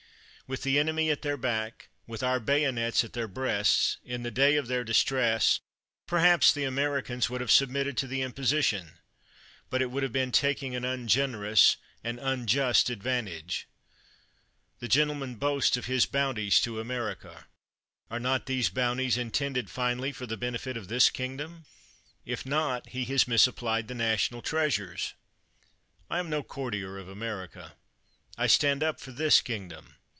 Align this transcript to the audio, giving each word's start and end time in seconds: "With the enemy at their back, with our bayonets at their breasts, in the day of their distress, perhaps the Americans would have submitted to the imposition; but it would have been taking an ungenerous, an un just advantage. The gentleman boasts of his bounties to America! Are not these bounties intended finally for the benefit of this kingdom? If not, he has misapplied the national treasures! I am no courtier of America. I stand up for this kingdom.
"With 0.49 0.63
the 0.63 0.77
enemy 0.77 1.09
at 1.09 1.21
their 1.21 1.37
back, 1.37 1.87
with 2.05 2.21
our 2.21 2.37
bayonets 2.37 3.05
at 3.05 3.13
their 3.13 3.29
breasts, 3.29 3.95
in 4.03 4.23
the 4.23 4.29
day 4.31 4.57
of 4.57 4.67
their 4.67 4.83
distress, 4.83 5.61
perhaps 6.07 6.51
the 6.51 6.65
Americans 6.65 7.29
would 7.29 7.39
have 7.39 7.49
submitted 7.49 7.95
to 7.95 8.07
the 8.07 8.21
imposition; 8.21 8.97
but 9.69 9.81
it 9.81 9.89
would 9.89 10.03
have 10.03 10.11
been 10.11 10.33
taking 10.33 10.75
an 10.75 10.83
ungenerous, 10.83 11.77
an 12.03 12.19
un 12.19 12.47
just 12.47 12.89
advantage. 12.89 13.69
The 14.79 14.89
gentleman 14.89 15.35
boasts 15.35 15.77
of 15.77 15.85
his 15.85 16.05
bounties 16.05 16.59
to 16.63 16.81
America! 16.81 17.47
Are 18.09 18.19
not 18.19 18.45
these 18.45 18.69
bounties 18.69 19.17
intended 19.17 19.69
finally 19.69 20.11
for 20.11 20.25
the 20.25 20.35
benefit 20.35 20.75
of 20.75 20.89
this 20.89 21.09
kingdom? 21.09 21.63
If 22.25 22.45
not, 22.45 22.89
he 22.89 23.05
has 23.05 23.25
misapplied 23.25 23.87
the 23.87 23.95
national 23.95 24.41
treasures! 24.41 25.13
I 26.09 26.19
am 26.19 26.29
no 26.29 26.43
courtier 26.43 26.97
of 26.97 27.07
America. 27.07 27.75
I 28.37 28.47
stand 28.47 28.83
up 28.83 28.99
for 28.99 29.13
this 29.13 29.39
kingdom. 29.39 29.95